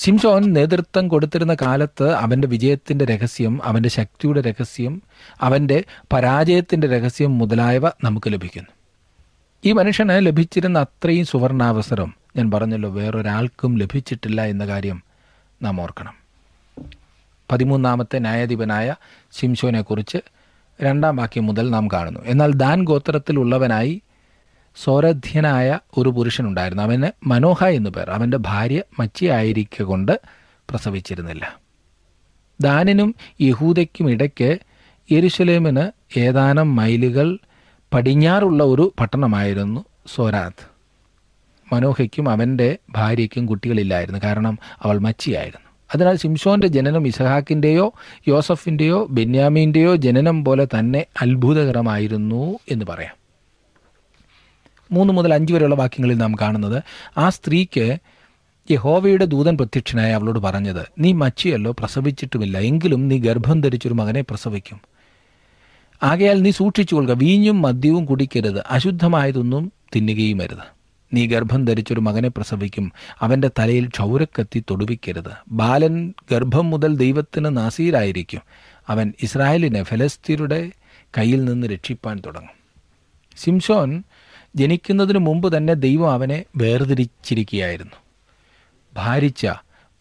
[0.03, 5.01] ശിംഷോൻ നേതൃത്വം കൊടുത്തിരുന്ന കാലത്ത് അവന്റെ വിജയത്തിന്റെ രഹസ്യം അവന്റെ ശക്തിയുടെ രഹസ്യം
[5.41, 5.83] അവന്റെ
[6.13, 8.69] പരാജയത്തിന്റെ രഹസ്യം മുതലായവ നമുക്ക് ലഭിക്കുന്നു.
[9.65, 15.03] ഈ മനുഷ്യന് ലഭിച്ചിരുന്ന അത്രയും സുവർണാവസരം ഞാൻ പറഞ്ഞല്ലോ വേറൊരാൾക്കും ലഭിച്ചിട്ടില്ല എന്ന കാര്യം
[15.61, 16.13] നാം ഓർക്കണം.
[17.51, 18.95] പതിമൂന്നാമത്തെ ന്യായാധിപനായ
[19.31, 20.17] ശിംഷോനെക്കുറിച്ച്
[20.81, 22.19] രണ്ടാം വാക്യം മുതൽ നാം കാണുന്നു.
[22.25, 24.01] എന്നാൽ ദാൻ ഗോത്രത്തിലുള്ളവനായി
[24.75, 26.83] സോരധ്യനായ ഒരു പുരുഷനുണ്ടായിരുന്നു.
[26.83, 28.09] അവന് മനോഹ എന്നു പേർ.
[28.09, 30.21] അവന്റെ ഭാര്യ മച്ചിയായിരിക്ക കൊണ്ട്
[30.69, 31.59] പ്രസവിച്ചിരുന്നില്ല.
[32.61, 34.57] ദാനിനും യഹൂദയ്ക്കും ഇടയ്ക്ക്
[35.11, 37.37] യെരുശലേമിന് ഏതാനും മൈലുകൾ
[37.93, 40.71] പടിഞ്ഞാറുള്ള ഒരു പട്ടണമായിരുന്നു സോരാത്ത്.
[41.73, 44.19] മനോഹയ്ക്കും അവന്റെ ഭാര്യയ്ക്കും കുട്ടികളില്ലായിരുന്നു.
[44.23, 45.71] കാരണം അവൾ മച്ചിയായിരുന്നു.
[45.93, 47.93] അതിനാൽ ശിംഷോന്റെ ജനനം ഇസഹാക്കിന്റെയോ
[48.27, 53.20] യോസഫിന്റെയോ ബെന്യാമീന്റെയോ ജനനം പോലെ തന്നെ അത്ഭുതകരമായിരുന്നു എന്ന് പറയാം.
[54.91, 56.83] മൂന്ന് മുതൽ അഞ്ച് വരെയുള്ള വാക്യങ്ങളിൽ നാം കാണുന്നത്
[57.17, 57.97] ആ സ്ത്രീക്ക്
[58.71, 64.81] യഹോവയുടെ ദൂതൻ പ്രത്യക്ഷനായി അവളോട് പറഞ്ഞത് നീ മച്ചിയല്ലോ പ്രസവിച്ചിട്ടുമില്ല എങ്കിലും നീ ഗർഭം ധരിച്ചൊരു മകനെ പ്രസവിക്കും.
[66.03, 70.81] ആകയാൽ നീ സൂക്ഷിച്ചു കൊടുക്കുക വീഞ്ഞും മദ്യവും കുടിക്കരുത് അശുദ്ധമായതൊന്നും തിന്നുകയും അരുത്.
[71.13, 75.31] നീ ഗർഭം ധരിച്ചൊരു മകനെ പ്രസവിക്കും അവന്റെ തലയിൽ ക്ഷൗരക്കത്തി തൊടുവിക്കരുത്.
[75.47, 78.41] ബാലൻ ഗർഭം മുതൽ ദൈവത്തിന് നാസീരായിരിക്കും
[78.89, 80.71] അവൻ ഇസ്രായേലിനെ ഫലസ്തീനയുടെ
[81.17, 82.61] കയ്യിൽ നിന്ന് രക്ഷിപ്പാൻ തുടങ്ങും.
[83.37, 84.03] സിംഷോൻ
[84.55, 87.91] ജനിക്കുന്നതിന് മുമ്പ് തന്നെ ദൈവം അവനെ വേർതിരിച്ചിരിക്കുകയായിരുന്നു.
[88.93, 89.47] ഭാരിച്ച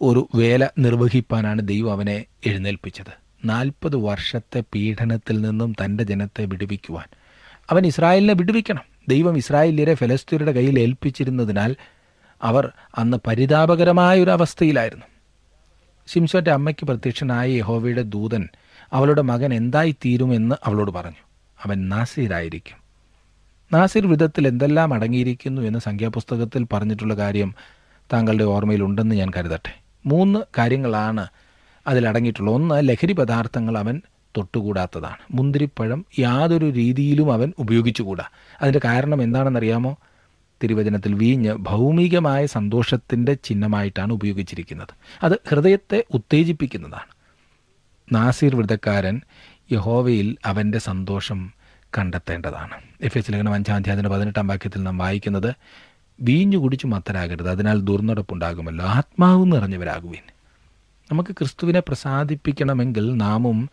[0.01, 3.13] ഒരു വേല നിർവഹിപ്പാനാണ് ദൈവം അവനെ എഴുന്നേൽപ്പിച്ചത്.
[3.45, 7.07] നാൽപ്പത് വർഷത്തെ പീഡനത്തിൽ നിന്നും തന്റെ ജനത്തെ വിടുവിക്കുവാൻ.
[7.71, 8.83] അവൻ ഇസ്രായേലിനെ വിടുവിക്കണം.
[9.09, 11.77] ദൈവം ഇസ്രായേലിയരെ ഫലസ്തീനയുടെ കയ്യിൽ ഏൽപ്പിച്ചിരുന്നതിനാൽ
[12.43, 15.05] അവർ അന്ന് പരിതാപകരമായ ഒരു അവസ്ഥയിലായിരുന്നു
[16.07, 18.49] ശിംസോന്റെ അമ്മയ്ക്ക് പ്രത്യക്ഷനായ യഹോവയുടെ ദൂതൻ
[18.93, 21.23] അവളുടെ മകൻ എന്തായി തീരുമെന്ന് അവളോട് പറഞ്ഞു.
[21.65, 22.80] അവൻ നാസീരായിരിക്കും.
[23.73, 27.55] നാസിർ വിധത്തിൽ എന്തെല്ലാം അടങ്ങിയിരിക്കുന്നു എന്ന് സംഖ്യാപുസ്തകത്തിൽ പറഞ്ഞിട്ടുള്ള കാര്യം
[28.13, 29.81] താങ്കളുടെ ഓർമ്മയിലുണ്ടെന്ന് ഞാൻ കരുതട്ടെ.
[30.07, 31.27] മൂന്ന് കാര്യങ്ങളാണ്
[31.87, 34.03] അതിലടങ്ങിയിട്ടുള്ളത് ഒന്ന് ലഹരി പദാർത്ഥങ്ങൾ അവൻ
[34.37, 35.17] തൊട്ടുകൂടാത്തതാണ്.
[35.31, 38.25] മുന്തിരിപ്പഴം യാതൊരു രീതിയിലും അവൻ ഉപയോഗിച്ചുകൂടാ.
[38.63, 39.99] അതിന്റെ കാരണം എന്താണെന്നറിയാമോ?
[40.63, 44.89] തിരുവചനത്തിൽ വീഞ്ഞ് ഭൗമികമായ സന്തോഷത്തിന്റെ ചിഹ്നമായിട്ടാണ് ഉപയോഗിച്ചിരിക്കുന്നത്.
[45.23, 47.21] അത് ഹൃദയത്തെ ഉത്തേജിപ്പിക്കുന്നതാണ്.
[48.15, 49.21] നാസിർ വ്രതക്കാരൻ
[49.73, 51.60] യഹോവയിൽ അവന്റെ സന്തോഷം
[51.99, 52.75] കണ്ടെത്തേണ്ടതാണ്.
[53.01, 55.55] എഫ് എസ് ലേഖനം അഞ്ചാം അധ്യായത്തിന്റെ പതിനെട്ടാം വാക്യത്തിൽ നാം വായിക്കുന്നത്
[56.21, 58.85] വീഞ്ഞു കുടിച്ചു മത്തരാകരുത് അതിനാൽ ദുർനടപ്പുണ്ടാകുമല്ലോ.
[58.85, 60.23] ആത്മാവ് നിറഞ്ഞവരാകുവിൻ.
[61.13, 63.71] നമുക്ക് ക്രിസ്തുവിനെ പ്രസാദിപ്പിക്കണമെങ്കിൽ നാമും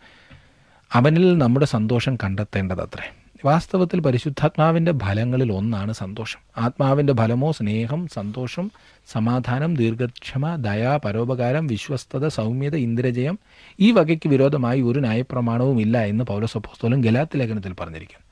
[0.92, 3.14] അവനിൽ നമ്മുടെ സന്തോഷം കണ്ടെത്തേണ്ടതത്രേ.
[3.44, 6.40] വാസ്തവത്തിൽ പരിശുദ്ധാത്മാവിന്റെ ഫലങ്ങളിൽ ഒന്നാണ് സന്തോഷം.
[6.58, 8.70] ആത്മാവിന്റെ ഫലമോ സ്നേഹം സന്തോഷം
[9.06, 13.38] സമാധാനം ദീർഘക്ഷമ ദയ പരോപകാരം വിശ്വസ്തത സൗമ്യത ഇന്ദ്രജയം
[13.80, 18.26] ഈ വകയ്ക്ക് വിരോധമായി ഒരു ന്യായപ്രമാണവും ഇല്ല എന്ന് പൗരസപ്പോസ്തോലം ഗലാത്ത് ലേഖനത്തിൽ പറഞ്ഞിരിക്കുന്നു.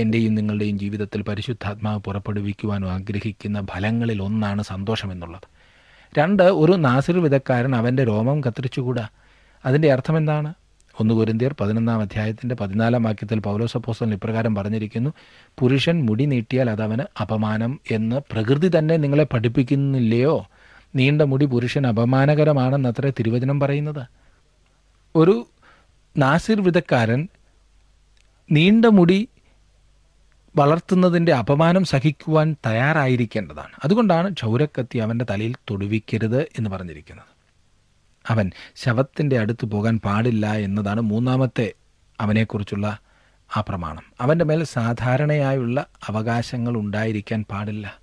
[0.00, 5.48] എന്റെയും നിങ്ങളുടെയും ജീവിതത്തിൽ പരിശുദ്ധാത്മാവ് പുറപ്പെടുവിക്കുവാനും ആഗ്രഹിക്കുന്ന ഫലങ്ങളിൽ ഒന്നാണ് സന്തോഷം എന്നുള്ളത്.
[6.18, 9.08] രണ്ട് ഒരു നാസിർ വിധക്കാരൻ അവന്റെ രോമം കത്തിരിച്ചുകൂടാ?
[9.66, 10.54] അതിന്റെ അർത്ഥം എന്താണ്
[11.00, 15.10] ഒന്ന് കുരിന്തിയർ പതിനൊന്നാം അധ്യായത്തിന്റെ പതിനാലാം വാക്യത്തിൽ പൗലോസപ്പോസ്റ്റൽ ഇപ്രകാരം പറഞ്ഞിരിക്കുന്നു
[15.58, 20.48] പുരുഷൻ മുടി നീട്ടിയാൽ അതവന് അപമാനം എന്ന് പ്രകൃതി തന്നെ നിങ്ങളെ പഠിപ്പിക്കുന്നില്ലയോ?
[20.94, 24.06] നീണ്ട മുടി പുരുഷൻ അപമാനകരമാണെന്ന് അത്ര തിരുവചനം പറയുന്നത്.
[25.16, 25.46] ഒരു
[26.16, 27.28] നാസിർ വിധക്കാരൻ
[28.52, 29.28] നീണ്ട മുടി
[30.56, 33.72] വളർത്തുന്നതിന്റെ അപമാനം സഹിക്കുവാൻ തയ്യാറായിരിക്കേണ്ടതാണ്.
[33.84, 37.35] അതുകൊണ്ടാണ് ക്ഷൗരക്കത്തി അവന്റെ തലയിൽ തൊടുവിക്കരുത് എന്ന് പറഞ്ഞിരിക്കുന്നത്.
[38.30, 41.72] അവൻ ശവത്തിന്റെ അടുത്ത് പോകാൻ പാടില്ല എന്നതാണ് മൂന്നാമത്തെ
[42.20, 42.98] അവനെക്കുറിച്ചുള്ള
[43.56, 44.02] ആ പ്രമാണം.
[44.20, 47.98] അവന്റെ മേൽ സാധാരണയായുള്ള അവകാശങ്ങൾ ഉണ്ടായിരിക്കാൻ പാടില്ല.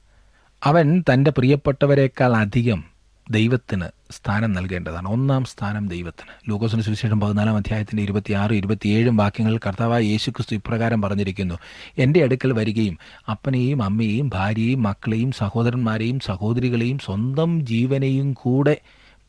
[0.63, 2.83] അവൻ തന്റെ പ്രിയപ്പെട്ടവരെക്കാൾ അധികം
[3.31, 5.07] ദൈവത്തിന് സ്ഥാനം നൽകേണ്ടതാണ്.
[5.07, 6.49] ഒന്നാം സ്ഥാനം ദൈവത്തിന്.
[6.49, 11.55] ലൂക്കോസിന് സുവിശേഷം പതിനാലാം അധ്യായത്തിന്റെ ഇരുപത്തിയാറ് ഇരുപത്തിയേഴും വാക്യങ്ങളിൽ കർത്താവായ യേശുക്രിസ്തു ഇപ്രകാരം പറഞ്ഞിരിക്കുന്നു
[11.97, 12.97] എന്റെ അടുക്കൽ വരികയും
[13.29, 18.81] അപ്പനെയും അമ്മയെയും ഭാര്യയെയും മക്കളെയും സഹോദരന്മാരെയും സഹോദരികളെയും സ്വന്തം ജീവനെയും കൂടെ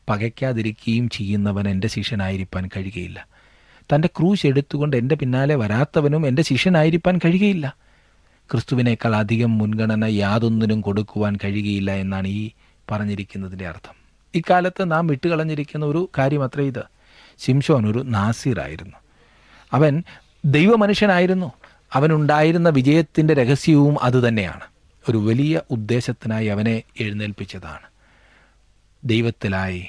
[0.09, 3.27] പകയ്ക്കാതിരിക്കുകയും ചെയ്യുന്നവൻ എന്റെ ശിഷ്യനായിരിക്കാൻ കഴിയുകയില്ല.
[3.95, 7.75] തന്റെ ക്രൂശ് എടുത്തുകൊണ്ട് എന്റെ പിന്നാലെ വരാത്തവനും എന്റെ ശിഷ്യനായിരിക്കാൻ കഴിയുകയില്ല.
[8.51, 12.51] ക്രിസ്തുവിനേക്കാൾ അധികം മുൻഗണന യാതൊന്നിനും കൊടുക്കുവാൻ കഴിയുകയില്ല എന്നാണ് ഈ
[12.91, 13.93] പറഞ്ഞിരിക്കുന്നതിന്റെ അർത്ഥം.
[14.35, 16.83] ഇക്കാലത്ത് നാം വിട്ടുകളഞ്ഞിരിക്കുന്ന ഒരു കാര്യം അത്ര ഇത്.
[17.39, 18.95] ശിംഷോൻ ഒരു നാസിറായിരുന്നു.
[19.73, 20.03] അവൻ
[20.45, 21.51] ദൈവമനുഷ്യനായിരുന്നു.
[21.93, 24.61] അവനുണ്ടായിരുന്ന വിജയത്തിന്റെ രഹസ്യവും അതുതന്നെയാണ്
[25.09, 27.85] ഒരു വലിയ ഉദ്ദേശത്തിനായി അവനെ എഴുന്നേൽപ്പിച്ചതാണ്.
[29.03, 29.87] ദൈവത്തിലായി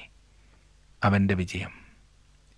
[1.04, 1.70] അവന്റെ വിജയം.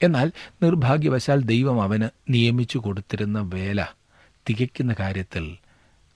[0.02, 3.86] എന്നാൽ നിർഭാഗ്യവശാൽ ദൈവം അവന് നിയമിച്ചു കൊടുത്തിരുന്ന വേല
[4.48, 5.56] തികയ്ക്കുന്ന കാര്യത്തിൽ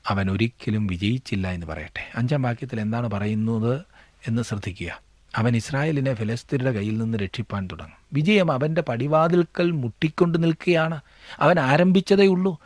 [0.08, 2.10] അവൻ ഒരിക്കലും വിജയിച്ചില്ല എന്ന് പറയട്ടെ.
[2.14, 3.80] അഞ്ചാം വാക്യത്തിൽ എന്താണ് പറയുന്നത്
[4.28, 5.00] എന്ന് ശ്രദ്ധിക്കുക.
[5.36, 7.96] അവൻ ഇസ്രായേലിനെ ഫിലസ്തീനയുടെ കയ്യിൽ നിന്ന് രക്ഷിപ്പാൻ തുടങ്ങും.
[8.12, 11.00] വിജയം അവന്റെ പടിവാതിൽക്കൽ മുട്ടിക്കൊണ്ട് നിൽക്കുകയാണ്.
[11.38, 12.60] അവൻ ആരംഭിച്ചതേ ഉള്ളൂ.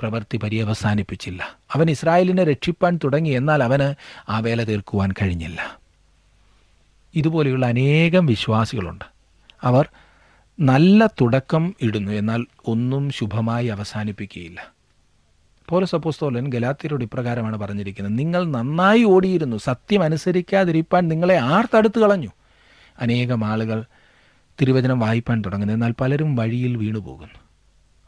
[0.00, 1.58] പ്രവൃത്തി പര്യവസാനിപ്പിച്ചില്ല.
[1.72, 3.30] അവൻ ഇസ്രായേലിനെ രക്ഷിപ്പാൻ തുടങ്ങി.
[3.30, 3.94] എന്നാൽ അവന്
[4.30, 5.78] ആ വേല തീർക്കുവാൻ കഴിഞ്ഞില്ല.
[7.14, 9.04] ഇതുപോലെയുള്ള അനേകം വിശ്വാസികളുണ്ട്.
[9.62, 9.88] അവർ
[10.60, 14.72] നല്ല തുടക്കം ഇടുന്നു എന്നാൽ ഒന്നും ശുഭമായി അവസാനിപ്പിക്കുകയില്ല.
[15.68, 18.18] പോലീസ് അപ്പോസ്തോലൻ ഗലാത്തിയരോട് ഇപ്രകാരമാണ് പറഞ്ഞിരിക്കുന്നത്.
[18.18, 22.28] നിങ്ങൾ നന്നായി ഓടിയിരുന്നു സത്യം അനുസരിക്കാതിരിപ്പാൻ നിങ്ങളെ ആർ തടുത്തു കളഞ്ഞു?
[22.98, 23.84] അനേകം ആളുകൾ
[24.60, 25.74] തിരുവചനം വായിപ്പാൻ തുടങ്ങുന്നു.
[25.74, 27.47] എന്നാൽ പലരും വഴിയിൽ വീണുപോകുന്നു.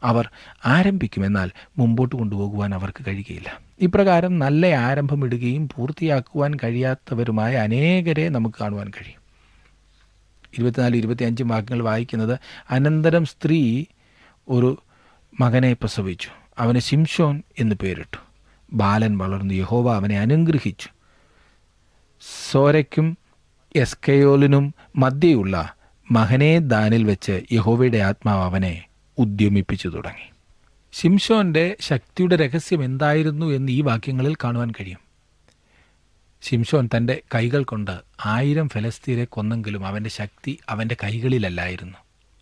[0.03, 0.29] അവർ
[0.65, 3.59] ആരംഭിക്കുമെന്നാൽ മുമ്പോട്ട് കൊണ്ടുപോകുവാൻ അവർക്ക് കഴിയുകയില്ല.
[3.81, 9.21] ഇപ്രകാരം നല്ല ആരംഭമിടുകയും പൂർത്തിയാക്കുവാൻ കഴിയാത്തവരുമായ അനേകരെ നമുക്ക് കാണുവാൻ കഴിയും.
[10.53, 12.39] ഇരുപത്തിനാല് ഇരുപത്തിയഞ്ചും വാക്യങ്ങൾ വായിക്കുന്നത്
[12.71, 13.85] അനന്തരം സ്ത്രീ
[14.49, 14.83] ഒരു
[15.39, 16.29] മകനെ പ്രസവിച്ചു.
[16.57, 18.17] അവന് ശിംഷോൻ എന്ന് പേരിട്ടു.
[18.73, 19.53] ബാലൻ വളർന്നു.
[19.53, 20.89] യഹോവ അവനെ അനുഗ്രഹിച്ചു.
[22.51, 23.17] സോരയ്ക്കും
[23.75, 25.73] എസ്കയോലിനും മധ്യയുള്ള
[26.11, 28.85] മകനെ ദാനിൽ വെച്ച് യഹോവയുടെ ആത്മാവ് അവനെ
[29.21, 30.31] ഉദ്യമിപ്പിച്ചു തുടങ്ങി.
[30.93, 34.99] ശിംഷോന്റെ ശക്തിയുടെ രഹസ്യം എന്തായിരുന്നു എന്ന് ഈ വാക്യങ്ങളിൽ കാണുവാൻ കഴിയും.
[36.41, 41.97] ശിംഷോൻ തന്റെ കൈകൾ കൊണ്ട് ആയിരം ഫലസ്തീനെ കൊന്നെങ്കിലും അവന്റെ ശക്തി അവന്റെ കൈകളിലല്ലായിരുന്നു.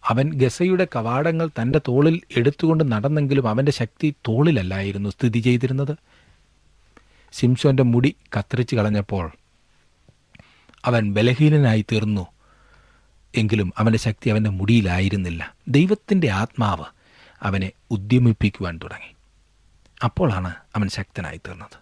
[0.05, 5.97] അവൻ ഗസയുടെ കവാടങ്ങൾ തന്റെ തോളിൽ എടുത്തുകൊണ്ട് നടന്നെങ്കിലും അവന്റെ ശക്തി തോളിലല്ലായിരുന്നു സ്ഥിതി ചെയ്തിരുന്നത്.
[7.31, 9.31] ശിംഷോന്റെ മുടി കത്തിരിച്ച് കളഞ്ഞപ്പോൾ
[10.85, 12.27] അവൻ ബലഹീനനായി തീർന്നു.
[13.39, 15.55] എങ്കിലും അവന്റെ ശക്തി അവന്റെ മുടിയിലായിരുന്നില്ല.
[15.67, 16.83] ദൈവത്തിന്റെ ആത്മാവ്
[17.41, 19.15] അവനെ ഉദ്യമിപ്പിക്കുവാൻ തുടങ്ങി.
[20.03, 21.77] അപ്പോഴാണ് അവൻ ശക്തനായി തീർന്നത്.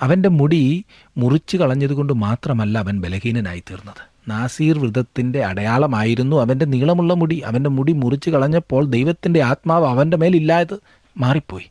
[0.00, 0.84] അവന്റെ മുടി
[1.16, 4.30] മുറിച്ചു കളഞ്ഞതുകൊണ്ട് മാത്രമല്ല അവൻ ബലഹീനനായി തീർന്നത്.
[4.30, 7.40] നാസീർ വ്രതത്തിന്റെ അടയാളമായിരുന്നു അവന്റെ നീളമുള്ള മുടി.
[7.40, 10.78] അവന്റെ മുടി മുറിച്ചു കളഞ്ഞപ്പോൾ ദൈവത്തിന്റെ ആത്മാവ് അവന്റെ മേലില്ലായത്
[11.16, 11.70] മാറിപ്പോയി.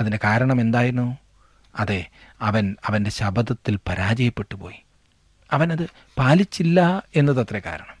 [0.00, 1.18] അതിന് കാരണം എന്തായിരുന്നു?
[1.78, 2.10] അതെ
[2.42, 4.74] അവൻ അവന്റെ ശബദത്തിൽ പരാജയപ്പെട്ടു പോയി
[5.52, 7.98] അവനത് പാലിച്ചില്ല എന്നതത്രേ കാരണം.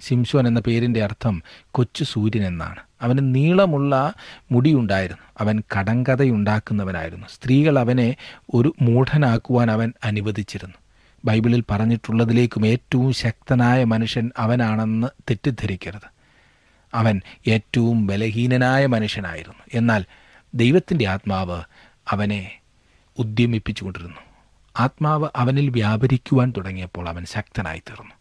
[0.00, 2.80] ശിംശോൻ എന്ന പേരിന്റെ അർത്ഥം കൊച്ചു സൂര്യൻ എന്നാണ്.
[3.02, 4.14] അവന് നീളമുള്ള
[4.52, 5.22] മുടിയുണ്ടായിരുന്നു.
[5.40, 7.26] അവൻ കടങ്കഥയുണ്ടാക്കുന്നവനായിരുന്നു.
[7.26, 8.16] സ്ത്രീകൾ അവനെ
[8.54, 10.74] ഒരു മൂഢനാക്കുവാൻ അവൻ അനുവദിച്ചിരുന്നു.
[11.24, 16.16] ബൈബിളിൽ പറഞ്ഞിട്ടുള്ളതിലേക്കും ഏറ്റവും ശക്തനായ മനുഷ്യൻ അവനാണെന്ന് തെറ്റിദ്ധരിക്കരുത്.
[16.94, 19.62] അവൻ ഏറ്റവും ബലഹീനനായ മനുഷ്യനായിരുന്നു.
[19.74, 20.04] എന്നാൽ
[20.54, 21.62] ദൈവത്തിന്റെ ആത്മാവ്
[22.10, 22.58] അവനെ
[23.18, 24.25] ഉദ്യമിപ്പിച്ചുകൊണ്ടിരുന്നു.
[24.80, 28.14] ആത്മാവ് അവനിൽ വ്യാപരിക്കുവാൻ തുടങ്ങിയപ്പോൾ അവൻ ശക്തനായി തീർന്നു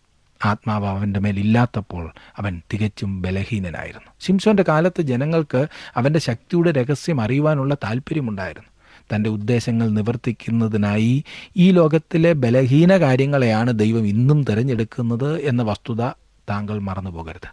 [0.45, 4.11] ആത്മാവ് അവന്റെ മേലില്ലാത്തപ്പോൾ അവൻ തികച്ചും ബലഹീനനായിരുന്നു.
[4.19, 8.69] ശിംസോന്റെ കാലത്ത് ജനങ്ങൾക്ക് അവന്റെ ശക്തിയുടെ രഹസ്യം അറിയുവാനുള്ള താല്പര്യമുണ്ടായിരുന്നു
[9.15, 11.23] തന്റെ ഉദ്ദേശങ്ങൾ നിവർത്തിക്കുന്നതിനായി
[11.57, 16.01] ഈ ലോകത്തിലെ ബലഹീന കാര്യങ്ങളെയാണ് ദൈവം ഇന്നും തിരഞ്ഞെടുക്കുന്നത് എന്ന വസ്തുത
[16.49, 17.49] താങ്കൾ മറന്നു പോകരുത്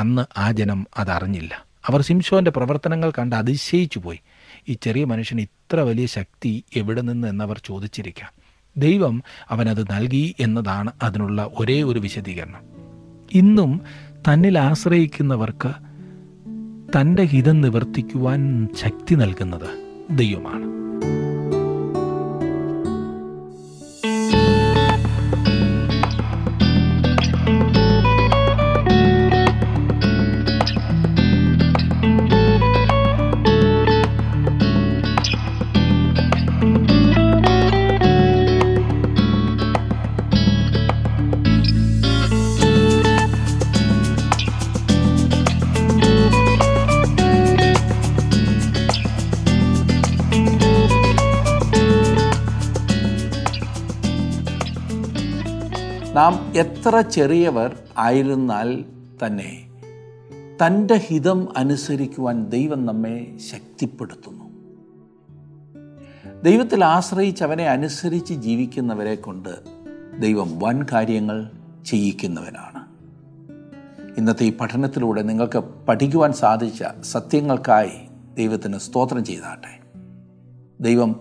[0.00, 1.64] അന്ന് ആ ജനം അതറിഞ്ഞില്ല.
[1.86, 4.20] അവർ ശിംഷോന്റെ പ്രവർത്തനങ്ങൾ കണ്ട് അതിശയിച്ചു പോയി
[4.68, 8.30] ഈ ചെറിയ മനുഷ്യന് ഇത്ര വലിയ ശക്തി എവിടെ നിന്ന് എന്നവർ ചോദിച്ചിരിക്കാം.
[8.76, 12.60] ദൈവം അവനത് നൽകി എന്നതാണ് അതിനുള്ള ഒരേ ഒരു വിശദീകരണം.
[13.32, 13.80] ഇന്നും
[14.28, 15.72] തന്നിൽ ആശ്രയിക്കുന്നവർക്ക്
[16.96, 20.64] തന്റെ ഹിതം നിവർത്തിക്കുവാൻ ശക്തി നൽകുന്നത് ദൈവമാണ്.
[56.82, 58.84] എത്ര ചെറിയവർ ആയിരുന്നാൽ
[59.26, 59.66] തന്നെ
[60.66, 64.44] തന്റെ ഹിതം അനുസരിക്കുവാൻ ദൈവം നമ്മെ ശക്തിപ്പെടുത്തുന്നു.
[66.42, 69.48] ദൈവത്തിൽ ആശ്രയിച്ച് അവനെ അനുസരിച്ച് ജീവിക്കുന്നവരെ കൊണ്ട്
[70.18, 71.50] ദൈവം വൻ കാര്യങ്ങൾ
[71.86, 72.86] ചെയ്യിക്കുന്നവനാണ്.
[74.18, 79.80] ഇന്നത്തെ ഈ പഠനത്തിലൂടെ നിങ്ങൾക്ക് പഠിക്കുവാൻ സാധിച്ച സത്യങ്ങൾക്കായി ദൈവത്തിന് സ്തോത്രം ചെയ്താട്ടെ.
[80.80, 81.20] ദൈവം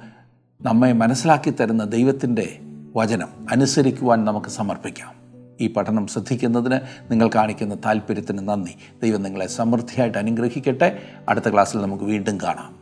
[0.61, 2.59] നമ്മെ മനസ്സിലാക്കി തരുന്ന ദൈവത്തിന്റെ
[2.95, 5.20] വചനം അനുസരിക്കുവാൻ നമുക്ക് സമർപ്പിക്കാം.
[5.61, 6.79] ഈ പഠനം ശ്രദ്ധിക്കുന്നതിന്
[7.11, 8.71] നിങ്ങൾ കാണിക്കുന്ന താല്പര്യത്തിന് നന്ദി.
[9.03, 11.01] ദൈവം നിങ്ങളെ സമൃദ്ധിയായിട്ട് അനുഗ്രഹിക്കട്ടെ.
[11.29, 12.81] അടുത്ത ക്ലാസ്സിൽ നമുക്ക് വീണ്ടും കാണാം.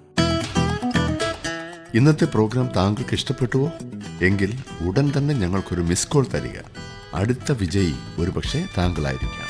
[1.94, 3.72] ഇന്നത്തെ പ്രോഗ്രാം താങ്കൾക്ക് ഇഷ്ടപ്പെട്ടുവോ?
[4.22, 4.54] എങ്കിൽ
[4.88, 6.60] ഉടൻ തന്നെ ഞങ്ങൾക്കൊരു മിസ് കോൾ തരിക.
[7.14, 9.50] അടുത്ത വിജയി ഒരുപക്ഷെ താങ്കളായിരിക്കാം.